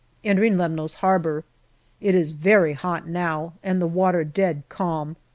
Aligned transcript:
Entering 0.23 0.57
Lemnos 0.57 0.95
Harbour. 0.95 1.43
It 1.99 2.15
is 2.15 2.31
very 2.31 2.73
hot 2.73 3.07
now, 3.07 3.53
and 3.61 3.79
the 3.79 3.85
water 3.85 4.23
dead 4.23 4.63
calm. 4.67 5.15